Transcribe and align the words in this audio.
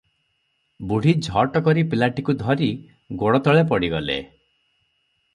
ବୁଢ଼ୀ 0.91 1.11
ଝଟକରି 1.25 1.83
ପିଲାଟିକୁ 1.91 2.35
ଧରି 2.39 2.69
ଗୋଡ଼ତଳେ 3.25 3.61
ପଡ଼ିଗଲେ। 3.75 4.17